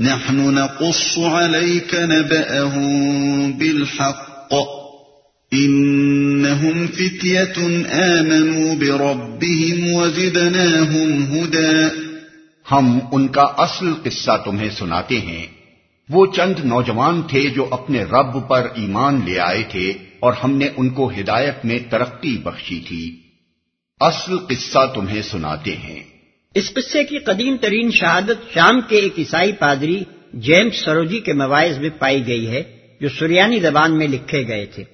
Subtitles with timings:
[0.00, 4.54] نحن نقص عليك نبأهم بالحق.
[5.54, 11.84] إنهم فتية آمنوا بربهم وزدناهم هدى.
[12.72, 15.46] ہم ان کا اصل قصہ تمہیں سناتے ہیں۔
[16.08, 20.68] وہ چند نوجوان تھے جو اپنے رب پر ایمان لے آئے تھے اور ہم نے
[20.76, 23.20] ان کو ہدایت میں ترقی بخشی تھی۔
[24.00, 26.19] اصل قصہ تمہیں سناتے ہیں۔
[26.54, 30.04] اس قصے کی قدیم ترین شہادت شام کے ایک عیسائی پادری
[30.34, 32.62] جیمس سروجی کے مواعظ میں پائی گئی ہے،
[33.00, 34.84] جو سریانی زبان میں لکھے گئے تھے۔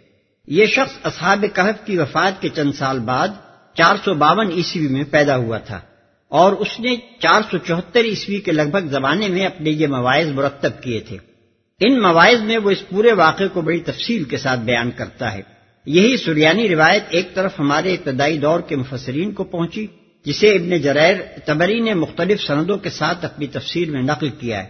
[0.47, 3.29] یہ شخص اصحاب کہف کی وفات کے چند سال بعد
[3.75, 5.81] چار سو باون عیسوی میں پیدا ہوا تھا
[6.29, 10.27] اور اس نے چار سو چوہتر عیسوی کے لگ بھگ زمانے میں اپنے یہ مواعظ
[10.27, 11.17] مرتب کیے تھے۔
[11.81, 15.43] ان مواعظ میں وہ اس پورے واقعے کو بڑی تفصیل کے ساتھ بیان کرتا ہے۔
[15.87, 19.87] یہی سریانی روایت ایک طرف ہمارے ابتدائی دور کے مفسرین کو پہنچی
[20.27, 24.69] جسے ابن جریر تبری نے مختلف سندوں کے ساتھ اپنی تفسیر میں نقل کیا ہے۔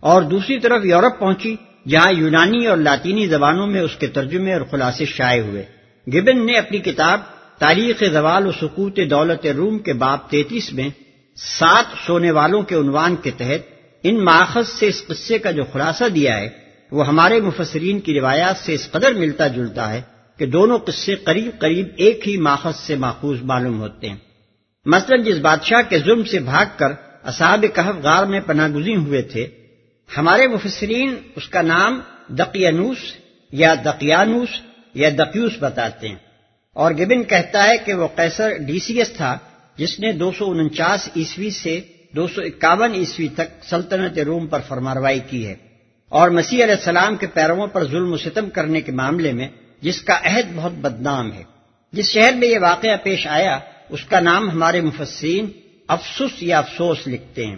[0.00, 1.56] اور دوسری طرف یورپ پہنچی،
[1.88, 5.64] جہاں یونانی اور لاطینی زبانوں میں اس کے ترجمے اور خلاصے شائع ہوئے۔
[6.10, 7.20] گبن نے اپنی کتاب
[7.58, 10.88] تاریخ زوال و سکوت دولت روم کے باب تینتیس میں
[11.36, 16.04] سات سونے والوں کے عنوان کے تحت ان ماخذ سے اس قصے کا جو خلاصہ
[16.04, 16.48] دیا ہے،
[16.90, 20.02] وہ ہمارے مفسرین کی روایات سے اس قدر ملتا جلتا ہے
[20.36, 24.27] کہ دونوں قصے قریب قریب ایک ہی ماخذ سے ماخوذ معلوم ہوتے ہیں۔
[24.88, 29.22] مثلا جس بادشاہ کے ظلم سے بھاگ کر اصحاب کہف غار میں پناہ گزین ہوئے
[29.22, 29.46] تھے،
[30.16, 32.98] ہمارے مفسرین اس کا نام دقیانوس
[33.52, 34.48] یا دقیانوس
[34.94, 36.16] یا دقیوس بتاتے ہیں۔
[36.74, 39.38] اور گبن کہتا ہے کہ وہ قیصر ڈی سی ایس تھا،
[39.76, 41.80] جس نے دو سو انچاس عیسوی سے
[42.16, 45.54] دو سو اکاون عیسوی تک سلطنت روم پر فرماروائی کی ہے۔
[46.08, 49.48] اور مسیح علیہ السلام کے پیرووں پر ظلم و ستم کرنے کے معاملے میں
[49.80, 51.42] جس کا عہد بہت بدنام ہے۔
[51.92, 55.46] جس شہر میں یہ واقعہ پیش آیا اس کا نام ہمارے مفسرین
[55.86, 57.56] افسوس یا افسوس لکھتے ہیں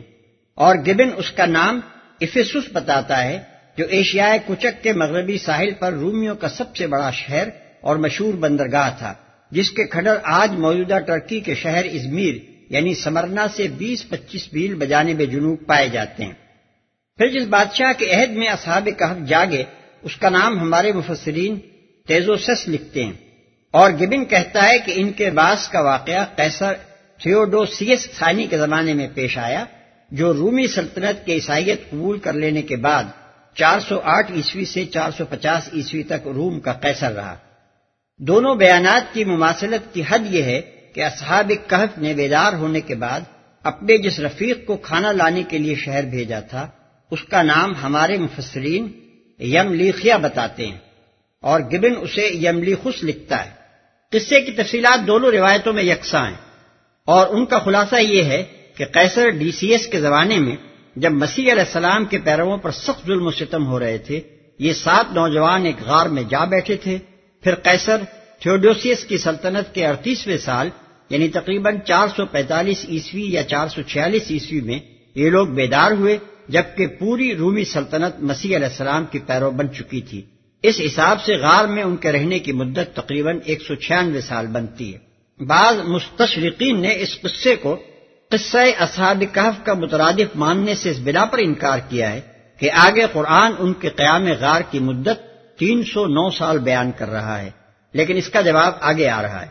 [0.55, 1.81] اور گبن اس کا نام
[2.21, 3.41] افسوس بتاتا ہے
[3.77, 7.49] جو ایشیائے کچک کے مغربی ساحل پر رومیوں کا سب سے بڑا شہر
[7.81, 9.15] اور مشہور بندرگاہ تھا،
[9.51, 12.35] جس کے کھڈر آج موجودہ ٹرکی کے شہر ازمیر
[12.71, 16.33] یعنی سمرنا سے بیس پچیس بیل بجانے میں جنوب پائے جاتے ہیں۔
[17.19, 19.63] پھر جس بادشاہ کے عہد میں اصحاب کہف جاگے
[20.03, 21.59] اس کا نام ہمارے مفسرین
[22.07, 23.13] تیزوسس لکھتے ہیں۔
[23.75, 26.73] اور گبن کہتا ہے کہ ان کے باس کا واقعہ قیصر
[27.21, 29.65] تھیوڈوسیس ثانی کے زمانے میں پیش آیا،
[30.11, 33.05] جو رومی سلطنت کے عیسائیت قبول کر لینے کے بعد
[33.55, 37.37] چار سو آٹھ عیسوی سے چار سو پچاس عیسوی تک روم کا قیصر رہا۔
[38.21, 40.61] دونوں بیانات کی مماثلت کی حد یہ ہے
[40.95, 43.21] کہ اصحاب کہف نے بیدار ہونے کے بعد
[43.63, 46.67] اپنے جس رفیق کو کھانا لانے کے لیے شہر بھیجا تھا،
[47.11, 48.93] اس کا نام ہمارے مفسرین
[49.39, 50.79] یم لیخیا بتاتے ہیں
[51.41, 53.60] اور گبن اسے یملی خس لکھتا ہے۔
[54.11, 56.37] قصے کی تفصیلات دونوں روایتوں میں یکساں ہیں۔
[57.07, 58.45] اور ان کا خلاصہ یہ ہے
[58.77, 60.57] کہ قیصر ڈی سی ایس کے زمانے میں
[60.97, 64.21] جب مسیح علیہ السلام کے پیرووں پر سخت ظلم و ستم ہو رہے تھے،
[64.59, 66.99] یہ سات نوجوان ایک غار میں جا بیٹھے تھے۔
[67.41, 67.97] پھر قیصر
[68.41, 70.69] تھیوڈوسیس کی سلطنت کے اڑتیسویں سال
[71.11, 74.79] یعنی تقریباً چار سو پینتالیس عیسوی یا چار سو چھیالیس عیسوی میں،
[75.15, 76.19] یہ لوگ بیدار ہوئے،
[76.49, 80.23] جبکہ پوری رومی سلطنت مسیح علیہ السلام کی پیرو بن چکی تھی۔
[80.65, 84.47] اس حساب سے غار میں ان کے رہنے کی مدت تقریباً ایک سو چھیانوے سال
[84.47, 84.99] بنتی ہے۔
[85.41, 87.77] بعض مستشرقین نے اس قصے کو
[88.31, 92.21] قصہ اصحاب کہف کا مترادف ماننے سے اس بنا پر انکار کیا ہے
[92.61, 95.19] کہ آگے قرآن ان کے قیام غار کی مدت
[95.59, 97.51] تین سو نو سال بیان کر رہا ہے،
[97.95, 99.49] لیکن اس کا جواب آگے آ رہا ہے۔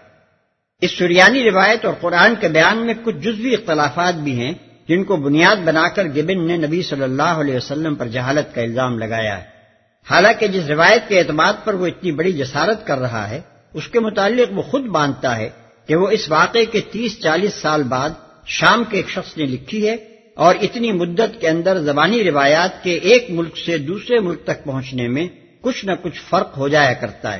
[0.82, 4.54] اس سریانی روایت اور قرآن کے بیان میں کچھ جزوی اختلافات بھی ہیں
[4.88, 8.62] جن کو بنیاد بنا کر گبن نے نبی صلی اللہ علیہ وسلم پر جہالت کا
[8.62, 9.59] الزام لگایا ہے۔
[10.08, 13.42] حالانکہ جس روایت کے اعتماد پر وہ اتنی بڑی جسارت کر رہا ہے،
[13.74, 15.50] اس کے متعلق وہ خود مانتا ہے
[15.88, 18.10] کہ وہ اس واقعے کے تیس چالیس سال بعد
[18.46, 19.96] شام کے ایک شخص نے لکھی ہے
[20.38, 25.08] اور اتنی مدت کے اندر زبانی روایات کے ایک ملک سے دوسرے ملک تک پہنچنے
[25.08, 25.28] میں
[25.62, 27.40] کچھ نہ کچھ فرق ہو جایا کرتا ہے۔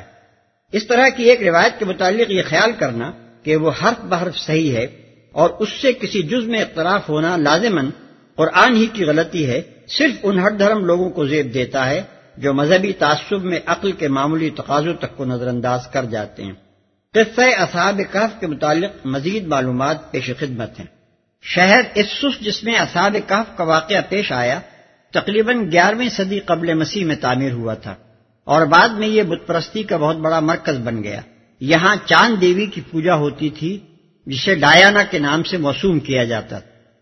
[0.72, 3.10] اس طرح کی ایک روایت کے متعلق یہ خیال کرنا
[3.42, 4.86] کہ وہ حرف بحرف صحیح ہے
[5.34, 7.90] اور اس سے کسی جز میں اختلاف ہونا لازمن
[8.38, 12.02] قرآن ہی کی غلطی ہے، صرف ان ہر دھرم لوگوں کو زیب دیتا ہے
[12.40, 16.52] جو مذہبی تعصب میں عقل کے معمولی تقاضوں تک کو نظر انداز کر جاتے ہیں۔
[17.14, 20.86] قصہ اصحاب کہف کے متعلق مزید معلومات پیش خدمت ہیں۔
[21.42, 24.60] شہر اسس جس میں اصحاب کہف کا واقعہ پیش آیا،
[25.12, 27.94] تقریباً گیارہویں صدی قبل مسیح میں تعمیر ہوا تھا۔
[28.44, 31.20] اور بعد میں یہ بت پرستی کا بہت بڑا مرکز بن گیا۔
[31.60, 33.78] یہاں چاند دیوی کی پوجا ہوتی تھی،
[34.26, 36.58] جسے ڈایانا کے نام سے موسوم کیا جاتا۔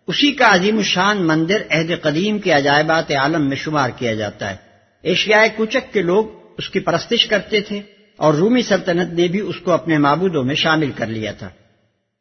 [0.06, 4.67] اسی کا عظیم الشان مندر عہد قدیم کے عجائبات عالم میں شمار کیا جاتا ہے۔
[5.02, 6.24] ایشیائے کوچک کے لوگ
[6.58, 7.80] اس کی پرستش کرتے تھے
[8.16, 11.48] اور رومی سلطنت نے بھی اس کو اپنے معبودوں میں شامل کر لیا تھا۔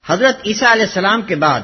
[0.07, 1.62] حضرت عیسیٰ علیہ السلام کے بعد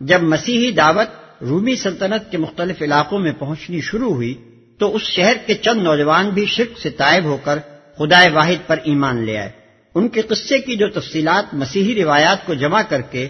[0.00, 4.34] جب مسیحی دعوت رومی سلطنت کے مختلف علاقوں میں پہنچنی شروع ہوئی
[4.78, 7.58] تو اس شہر کے چند نوجوان بھی شرک سے تائب ہو کر
[7.98, 9.50] خدائے واحد پر ایمان لے آئے۔
[9.94, 13.28] ان کے قصے کی جو تفصیلات مسیحی روایات کو جمع کر کے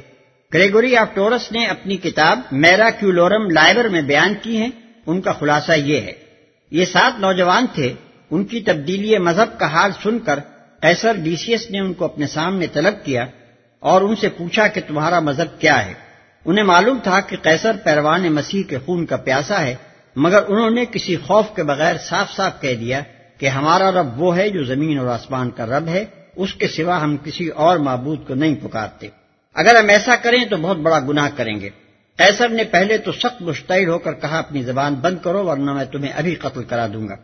[0.54, 4.70] گریگوری آف ٹورس نے اپنی کتاب میرا کیولورم لائبر میں بیان کی ہیں،
[5.06, 6.25] ان کا خلاصہ یہ ہے۔
[6.70, 7.94] یہ سات نوجوان تھے،
[8.30, 10.38] ان کی تبدیلی مذہب کا حال سن کر
[10.82, 13.26] ایسر ڈی سی ایس نے ان کو اپنے سامنے طلب کیا
[13.80, 15.92] اور ان سے پوچھا کہ تمہارا مذہب کیا ہے۔
[16.44, 19.74] انہیں معلوم تھا کہ قیصر پیروان مسیح کے خون کا پیاسا ہے،
[20.16, 23.00] مگر انہوں نے کسی خوف کے بغیر صاف صاف کہہ دیا
[23.38, 26.04] کہ ہمارا رب وہ ہے جو زمین اور آسمان کا رب ہے،
[26.36, 29.08] اس کے سوا ہم کسی اور معبود کو نہیں پکارتے۔
[29.54, 31.70] اگر ہم ایسا کریں تو بہت بڑا گناہ کریں گے۔
[32.16, 35.84] قیصر نے پہلے تو سخت مشتعل ہو کر کہا، اپنی زبان بند کرو ورنہ میں
[35.84, 37.14] تمہیں ابھی قتل کرا دوں گا۔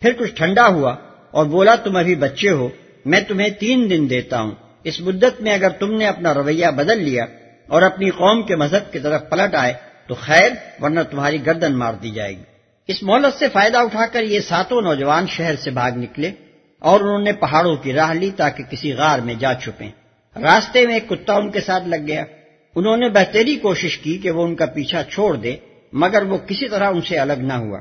[0.00, 0.96] پھر کچھ ٹھنڈا ہوا
[1.30, 2.68] اور بولا، تم ابھی بچے ہو،
[3.04, 4.52] میں تمہیں تین دن دیتا ہوں۔
[4.84, 7.24] اس مدت میں اگر تم نے اپنا رویہ بدل لیا
[7.68, 9.72] اور اپنی قوم کے مذہب کی طرف پلٹ آئے،
[10.06, 10.50] تو خیر،
[10.80, 12.42] ورنہ تمہاری گردن مار دی جائے گی۔
[12.86, 16.30] اس مہلت سے فائدہ اٹھا کر یہ ساتوں نوجوان شہر سے بھاگ نکلے
[16.78, 19.90] اور انہوں نے پہاڑوں کی راہ لی تاکہ کسی غار میں جا چھپیں۔
[20.36, 22.24] راستے میں ایک کتا ان کے ساتھ لگ گیا۔
[22.74, 25.56] انہوں نے بہتری کوشش کی کہ وہ ان کا پیچھا چھوڑ دے،
[25.92, 27.78] مگر وہ کسی طرح ان سے الگ نہ ہوا۔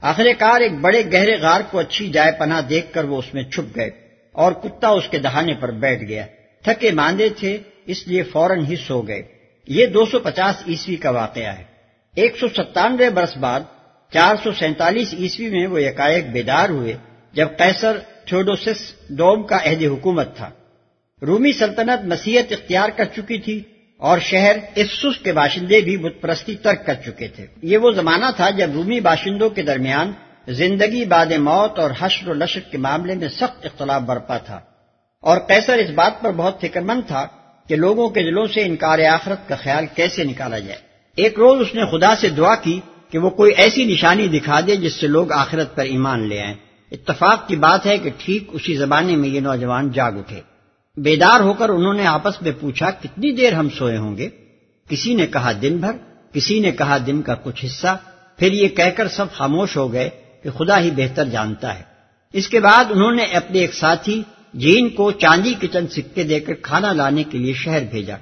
[0.00, 3.42] آخر کار ایک بڑے گہرے غار کو اچھی جائے پناہ دیکھ کر وہ اس میں
[3.42, 3.90] چھپ گئے
[4.32, 6.26] اور کتا اس کے دہانے پر بیٹھ گیا۔
[6.64, 9.22] تھکے ماندے تھے، اس لیے فوراً ہی سو گئے۔
[9.68, 11.64] یہ دو سو پچاس عیسوی کا واقعہ ہے۔
[12.14, 13.60] ایک سو ستانوے برس بعد،
[14.12, 16.92] چار سو سینتالیس عیسوی میں وہ یکائک بیدار ہوئے
[17.32, 20.50] جب قیصر تھوڈوسس ڈوم کا عہد حکومت تھا۔
[21.22, 23.62] رومی سلطنت مسیحت اختیار کر چکی تھی۔
[24.00, 28.26] اور شہر افسوس کے باشندے بھی بت پرستی ترک کر چکے تھے۔ یہ وہ زمانہ
[28.36, 30.12] تھا جب رومی باشندوں کے درمیان
[30.48, 34.60] زندگی بعد موت اور حشر و لشر کے معاملے میں سخت اختلاف برپا تھا۔
[35.20, 37.26] اور قیصر اس بات پر بہت فکر مند تھا
[37.68, 40.78] کہ لوگوں کے دلوں سے انکار آخرت کا خیال کیسے نکالا جائے۔
[41.16, 42.80] ایک روز اس نے خدا سے دعا کی
[43.10, 46.54] کہ وہ کوئی ایسی نشانی دکھا دے جس سے لوگ آخرت پر ایمان لے آئیں۔
[46.92, 50.49] اتفاق کی بات ہے کہ ٹھیک اسی زمانے میں یہ نوجوان جاگ اٹھے۔
[50.96, 54.28] بیدار ہو کر انہوں نے آپس میں پوچھا، کتنی دیر ہم سوئے ہوں گے؟
[54.88, 55.92] کسی نے کہا دن بھر،
[56.32, 57.96] کسی نے کہا دن کا کچھ حصہ۔
[58.36, 60.10] پھر یہ کہہ کر سب خاموش ہو گئے
[60.42, 61.82] کہ خدا ہی بہتر جانتا ہے۔
[62.32, 64.22] اس کے بعد انہوں نے اپنے ایک ساتھی،
[64.54, 68.16] جین کو چاندی کے چند سکے دے کر کھانا لانے کے لیے شہر بھیجا۔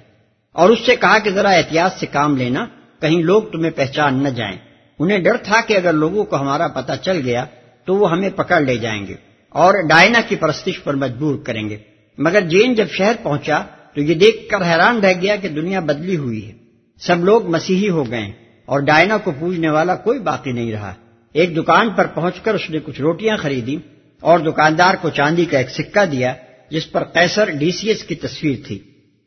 [0.52, 2.66] اور اس سے کہا کہ ذرا احتیاط سے کام لینا،
[3.00, 4.56] کہیں لوگ تمہیں پہچان نہ جائیں۔
[4.98, 7.44] انہیں ڈر تھا کہ اگر لوگوں کو ہمارا پتہ چل گیا
[7.84, 9.14] تو وہ ہمیں پکڑ لے جائیں گے
[9.48, 13.62] اور ڈائنا کی پرستش پر مجبور کریں گے۔ مگر جین جب شہر پہنچا
[13.94, 16.52] تو یہ دیکھ کر حیران رہ گیا کہ دنیا بدلی ہوئی ہے۔
[17.00, 18.32] سب لوگ مسیحی ہو گئے
[18.64, 20.94] اور ڈائنا کو پوجنے والا کوئی باقی نہیں رہا۔
[21.32, 23.76] ایک دکان پر پہنچ کر اس نے کچھ روٹیاں خریدی
[24.20, 26.34] اور دکاندار کو چاندی کا ایک سکہ دیا
[26.70, 28.78] جس پر قیصر ڈی سی ایس کی تصویر تھی۔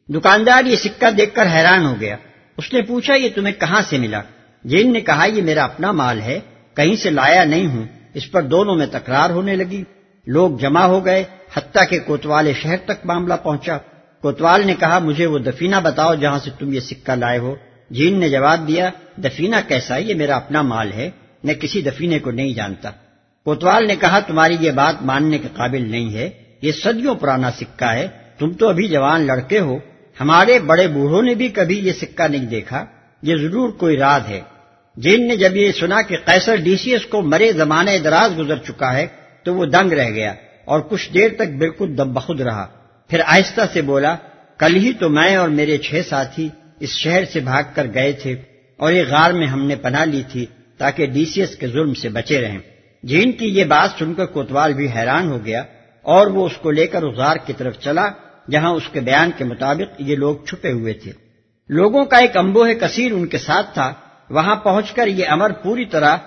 [0.10, 2.16] دکاندار یہ سکہ دیکھ کر حیران ہو گیا۔
[2.58, 4.22] اس نے پوچھا، یہ تمہیں کہاں سے ملا؟
[4.64, 6.40] جین نے کہا، یہ میرا اپنا مال ہے،
[6.74, 7.84] کہیں سے لایا نہیں ہوں،
[8.14, 9.84] اس پر دونوں میں تکرار ہونے لگی۔
[10.28, 11.24] لوگ جمع ہو گئے
[11.58, 13.78] حتیٰ کہ کوتوال شہر تک معاملہ پہنچا۔
[14.22, 17.56] کوتوال نے کہا، مجھے وہ دفینہ بتاؤ جہاں سے تم یہ سکہ لائے ہو۔
[17.90, 21.10] جین نے جواب دیا، دفینہ کیسا یہ میرا اپنا مال ہے،
[21.44, 22.92] میں کسی دفینے کو نہیں جانتا۔
[23.46, 26.30] کوتوال نے کہا، تمہاری یہ بات ماننے کے قابل نہیں ہے۔
[26.62, 28.08] یہ صدیوں پرانا سکہ ہے،
[28.38, 29.78] تم تو ابھی جوان لڑکے ہو۔
[30.20, 32.86] ہمارے بڑے بوڑھوں نے بھی کبھی یہ سکہ نہیں دیکھا۔
[33.22, 34.42] یہ ضرور کوئی رات ہے۔
[34.96, 38.58] جین نے جب یہ سنا کہ قیصر ڈی سی ایس کو مرے زمانے دراز گزر
[38.58, 39.08] چکا ہے،
[39.44, 40.34] تو وہ دنگ رہ گیا۔
[40.66, 42.68] اور کچھ دیر تک بالکل دب بخود رہا۔
[43.10, 44.16] پھر آہستہ سے بولا،
[44.58, 46.50] کل ہی تو میں اور میرے چھ ساتھی
[46.80, 48.36] اس شہر سے بھاگ کر گئے تھے
[48.78, 50.46] اور یہ غار میں ہم نے پناہ لی تھی
[50.78, 52.60] تاکہ ڈی سی ایس کے ظلم سے بچے رہیں۔
[53.04, 55.64] جین کی یہ بات سن کر کوتوال بھی حیران ہو گیا
[56.02, 58.08] اور وہ اس کو لے کر اس غار کی طرف چلا،
[58.52, 61.12] جہاں اس کے بیان کے مطابق یہ لوگ چھپے ہوئے تھے۔
[61.70, 63.94] لوگوں کا ایک امبوہ کثیر ان کے ساتھ تھا۔
[64.30, 66.18] وہاں پہنچ کر یہ امر پوری طرح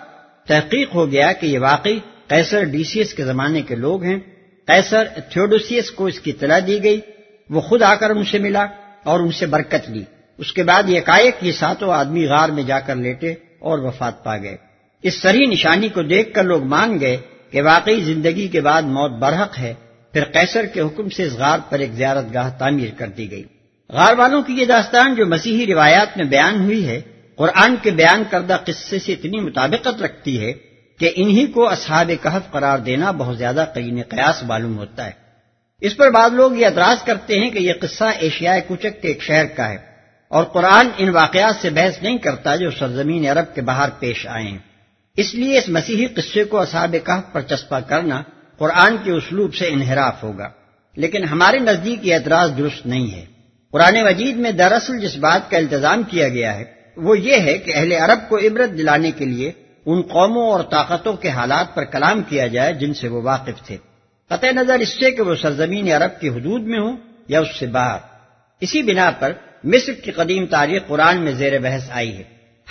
[0.46, 4.18] تحقیق ہو گیا کہ یہ واقعی قیصر ڈی سی ایس کے زمانے کے لوگ ہیں۔
[4.66, 7.00] قیصر تھیوڈوسیس کو اس کی اطلاع دی گئی۔
[7.50, 8.66] وہ خود آ کر ان سے ملا
[9.04, 10.02] اور ان سے برکت لی۔
[10.38, 14.24] اس کے بعد یہ کائک یہ ساتوں آدمی غار میں جا کر لیٹے اور وفات
[14.24, 14.56] پا گئے۔
[15.02, 17.16] اس سری نشانی کو دیکھ کر لوگ مان گئے
[17.50, 19.74] کہ واقعی زندگی کے بعد موت برحق ہے۔
[20.12, 23.44] پھر قیصر کے حکم سے اس غار پر ایک زیارت گاہ تعمیر کر دی گئی۔
[23.88, 27.00] غار والوں کی یہ داستان جو مسیحی روایات میں بیان ہوئی ہے،
[27.36, 30.52] قرآن کے بیان کردہ قصے سے اتنی مطابقت رکھتی ہے
[30.98, 35.24] کہ انہی کو اصحاب کہف قرار دینا بہت زیادہ قین قیاس معلوم ہوتا ہے۔
[35.80, 39.22] اس پر بعض لوگ یہ اعتراض کرتے ہیں کہ یہ قصہ ایشیائے کچک کے ایک
[39.22, 39.76] شہر کا ہے
[40.28, 44.44] اور قرآن ان واقعات سے بحث نہیں کرتا جو سرزمین عرب کے باہر پیش آئے
[44.44, 44.58] ہیں۔
[45.16, 48.22] اس لیے اس مسیحی قصے کو اصحاب کہف پر چسپا کرنا
[48.58, 50.48] قرآن کے اسلوب سے انحراف ہوگا۔
[50.96, 53.24] لیکن ہمارے نزدیک یہ اعتراض درست نہیں ہے۔
[53.72, 56.64] قرآن مجید میں دراصل جس بات کا التظام کیا گیا ہے
[56.96, 59.52] وہ یہ ہے کہ اہل عرب کو عبرت دلانے کے لیے
[59.86, 63.76] ان قوموں اور طاقتوں کے حالات پر کلام کیا جائے جن سے وہ واقف تھے۔
[64.28, 66.96] قطع نظر اس سے کہ وہ سرزمین عرب کی حدود میں ہوں
[67.28, 67.98] یا اس سے باہر۔
[68.60, 69.32] اسی بنا پر
[69.64, 72.22] مصر کی قدیم تاریخ قرآن میں زیر بحث آئی ہے۔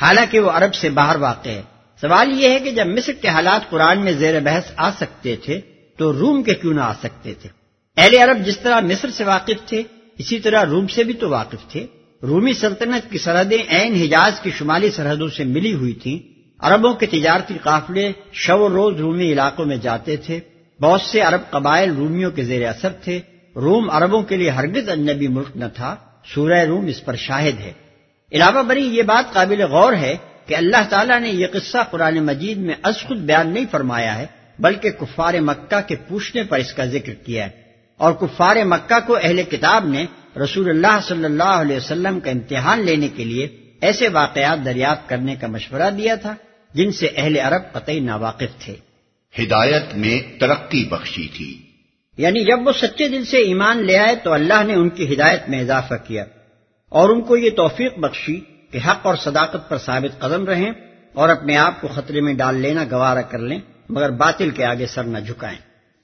[0.02, 1.62] حالانکہ وہ عرب سے باہر واقع ہے۔
[2.02, 5.60] سوال یہ ہے کہ جب مصر کے حالات قرآن میں زیر بحث آ سکتے تھے،
[5.98, 7.50] تو روم کے کیوں نہ آ سکتے تھے؟
[7.98, 9.84] اہل عرب جس طرح مصر سے واقف تھے،
[10.18, 11.86] اسی طرح روم سے بھی تو واقف تھے۔
[12.24, 16.33] رومی سلطنت کی سرحدیں عین حجاز کی شمالی سرحدوں سے ملی ہوئی تھیں۔
[16.64, 20.40] عربوں کے تجارتی قافلے شو و روز رومی علاقوں میں جاتے تھے۔
[20.82, 23.20] بہت سے عرب قبائل رومیوں کے زیر اثر تھے۔
[23.56, 25.96] روم عربوں کے لیے ہرگز اجنبی ملک نہ تھا۔
[26.34, 27.74] سورہ روم اس پر شاہد ہے۔
[28.32, 32.58] علاوہ بری یہ بات قابل غور ہے کہ اللہ تعالیٰ نے یہ قصہ قرآن مجید
[32.58, 34.26] میں از خود بیان نہیں فرمایا ہے،
[34.60, 37.50] بلکہ کفار مکہ کے پوچھنے پر اس کا ذکر کیا ہے۔
[37.98, 40.06] اور کفار مکہ کو اہل کتاب نے
[40.44, 43.48] رسول اللہ صلی اللہ علیہ وسلم کا امتحان لینے کے لیے
[43.82, 46.36] ایسے واقعات دریافت کرنے کا مشورہ دیا تھا۔
[46.74, 48.76] جن سے اہل عرب قطعی ناواقف تھے۔
[49.40, 51.62] ہدایت میں ترقی بخشی تھی۔
[52.18, 55.50] یعنی جب وہ سچے دل سے ایمان لے آئے تو اللہ نے ان کی ہدایت
[55.50, 56.26] میں اضافہ کیا
[56.90, 58.40] اور ان کو یہ توفیق بخشی
[58.72, 60.72] کہ حق اور صداقت پر ثابت قدم رہیں
[61.14, 64.86] اور اپنے آپ کو خطرے میں ڈال لینا گوارا کر لیں مگر باطل کے آگے
[64.86, 65.73] سر نہ جھکائیں۔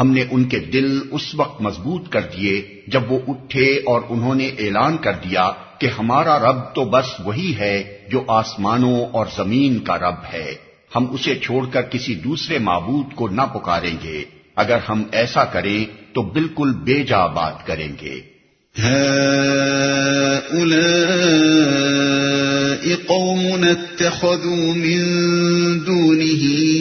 [0.00, 4.34] ہم نے ان کے دل اس وقت مضبوط کر دیے جب وہ اٹھے اور انہوں
[4.34, 9.78] نے اعلان کر دیا کہ ہمارا رب تو بس وہی ہے جو آسمانوں اور زمین
[9.78, 10.54] کا رب ہے۔
[10.96, 14.24] ہم اسے چھوڑ کر کسی دوسرے معبود کو نہ پکاریں گے۔
[14.56, 15.84] اگر ہم ایسا کریں
[16.14, 18.34] تو بالکل بے جا بات کریں گے۔
[23.06, 25.02] قوم اتخذوا من
[25.86, 26.73] دونه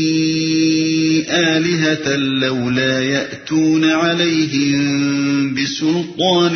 [1.43, 6.55] آلهة لولا يأتون عليهم بسلطان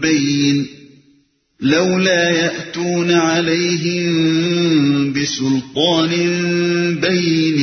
[0.00, 0.66] بين
[1.60, 4.08] لولا يأتون عليهم
[5.12, 6.10] بسلطان
[7.00, 7.58] بين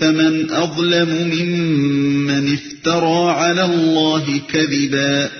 [0.00, 5.30] فمن أظلم ممن افترى على الله كذبا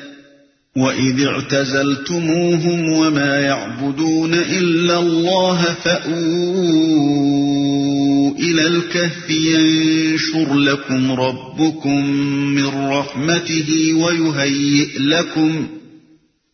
[0.76, 7.42] وإذ اعتزلتموهم وما يعبدون إلا الله فأووا
[8.39, 15.67] إلى الكهف ينشر لكم ربكم من رحمته ويهيئ لكم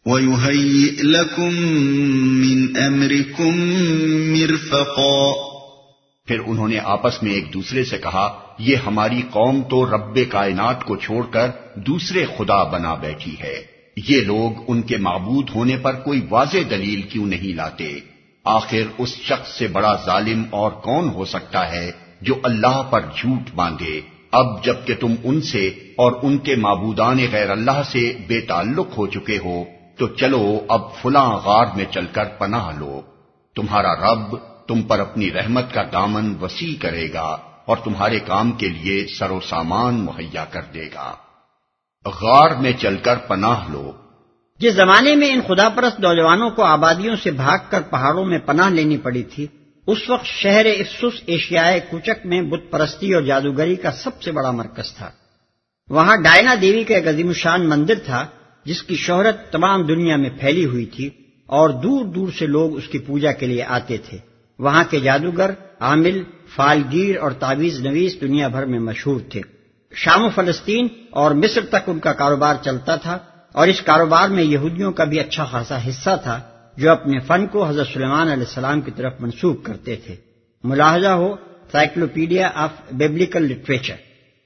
[0.06, 1.60] ويهيئ لكم
[2.40, 3.58] من أمركم
[4.32, 5.32] مرفقا
[6.26, 10.84] پھر انہوں نے آپس میں ایک دوسرے سے کہا، یہ ہماری قوم تو رب کائنات
[10.84, 15.92] کو چھوڑ کر دوسرے خدا بنا بیٹھی ہے۔ یہ لوگ ان کے معبود ہونے پر
[15.92, 18.00] کوئی واضح دلیل کیوں نہیں لاتے؟
[18.44, 23.50] آخر اس شخص سے بڑا ظالم اور کون ہو سکتا ہے جو اللہ پر جھوٹ
[23.54, 24.00] باندھے
[24.32, 29.06] اب جبکہ تم ان سے اور ان کے معبودان غیر اللہ سے بے تعلق ہو
[29.06, 29.64] چکے ہو،
[29.98, 33.00] تو چلو اب فلاں غار میں چل کر پناہ لو۔
[33.56, 34.36] تمہارا رب
[34.68, 39.30] تم پر اپنی رحمت کا دامن وسیع کرے گا اور تمہارے کام کے لیے سر
[39.30, 41.14] و سامان مہیا کر دے گا۔
[42.06, 43.92] غار میں چل کر پناہ لو۔
[44.58, 48.70] جس زمانے میں ان خدا پرست نوجوانوں کو آبادیوں سے بھاگ کر پہاڑوں میں پناہ
[48.70, 49.46] لینی پڑی تھی،
[49.86, 54.50] اس وقت شہر افسوس ایشیائے کوچک میں بت پرستی اور جادوگری کا سب سے بڑا
[54.50, 55.10] مرکز تھا۔
[55.88, 58.26] وہاں ڈائنا دیوی کا ایک عظیم شان مندر تھا،
[58.64, 61.10] جس کی شہرت تمام دنیا میں پھیلی ہوئی تھی
[61.46, 64.18] اور دور دور سے لوگ اس کی پوجا کے لیے آتے تھے۔
[64.58, 65.50] وہاں کے جادوگر
[65.80, 66.22] عامل،
[66.54, 69.40] فالگیر اور تعویز نویز دنیا بھر میں مشہور تھے۔
[69.94, 73.18] شام و فلسطین اور مصر تک ان کا کاروبار چلتا تھا۔
[73.52, 76.40] اور اس کاروبار میں یہودیوں کا بھی اچھا خاصا حصہ تھا
[76.76, 80.16] جو اپنے فن کو حضرت سلیمان علیہ السلام کی طرف منسوخ کرتے تھے۔
[80.64, 81.34] ملاحظہ ہو
[81.72, 83.94] سائکلوپیڈیا آف بیبلیکل لٹریچر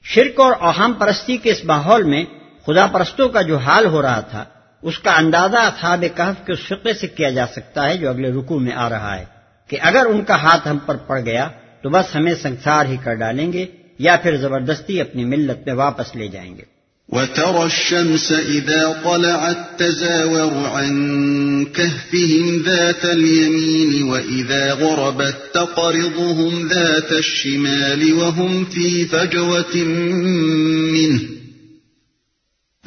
[0.04, 2.24] شرک اور اوہام پرستی کے اس ماحول میں
[2.66, 4.44] خدا پرستوں کا جو حال ہو رہا تھا،
[4.82, 8.30] اس کا اندازہ اصحاب کہف کے اس فقے سے کیا جا سکتا ہے جو اگلے
[8.30, 9.24] رکو میں آ رہا ہے
[9.68, 11.48] کہ اگر ان کا ہاتھ ہم پر پڑ گیا
[11.82, 13.66] تو بس ہمیں سنسار ہی کر ڈالیں گے
[13.98, 16.62] یا پھر زبردستی اپنی ملت میں واپس لے جائیں گے۔
[17.12, 28.64] وترى الشمس إذا طلعت تزاور عن كهفهم ذات اليمين وإذا غربت تقرضهم ذات الشمال وهم
[28.64, 29.76] في فجوة
[30.92, 31.20] منه.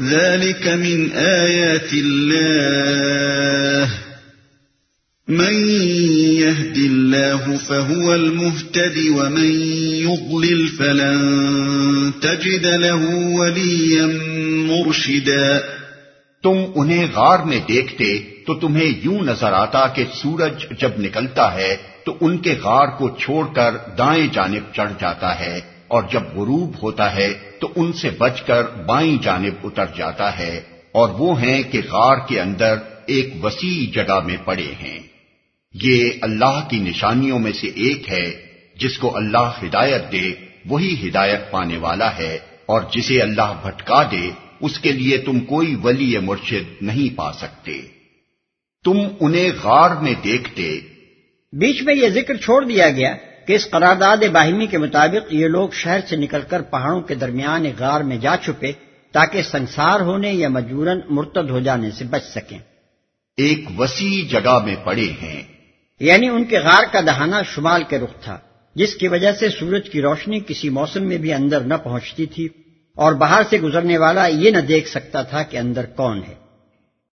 [0.02, 3.90] ذلك من آيات الله.
[5.28, 5.70] من
[6.38, 9.52] يهد الله فهو المهتد ومن
[10.06, 11.20] يضلل فلن
[12.22, 14.06] تجد له وليا
[14.68, 15.48] مرشدا۔
[16.44, 18.08] تم انہیں غار میں دیکھتے
[18.46, 23.10] تو تمہیں یوں نظر آتا کہ سورج جب نکلتا ہے تو ان کے غار کو
[23.20, 27.28] چھوڑ کر دائیں جانب چڑھ جاتا ہے، اور جب غروب ہوتا ہے
[27.60, 30.54] تو ان سے بچ کر بائیں جانب اتر جاتا ہے،
[30.92, 35.00] اور وہ ہیں کہ غار کے اندر ایک وسیع جگہ میں پڑے ہیں۔
[35.74, 38.45] یہ اللہ کی نشانیوں میں سے ایک ہے۔
[38.80, 40.32] جس کو اللہ ہدایت دے
[40.66, 44.30] وہی ہدایت پانے والا ہے اور جسے اللہ بھٹکا دے
[44.60, 47.82] اس کے لیے تم کوئی ولی مرشد نہیں پا سکتے۔
[48.84, 50.80] تم انہیں غار میں دیکھتے۔
[51.54, 53.16] بیچ میں یہ ذکر چھوڑ دیا گیا
[53.48, 57.66] کہ اس قرارداد باہمی کے مطابق یہ لوگ شہر سے نکل کر پہاڑوں کے درمیان
[57.80, 58.72] غار میں جا چھپے
[59.12, 62.60] تاکہ سنسار ہونے یا مجبوراً مرتد ہو جانے سے بچ سکیں۔
[63.38, 65.44] ایک وسیع جگہ میں پڑے ہیں۔
[66.00, 68.38] یعنی ان کے غار کا دہانا شمال کے رخ تھا۔
[68.76, 72.48] جس کی وجہ سے سورج کی روشنی کسی موسم میں بھی اندر نہ پہنچتی تھی
[72.96, 76.45] اور باہر سے گزرنے والا یہ نہ دیکھ سکتا تھا کہ اندر کون ہے۔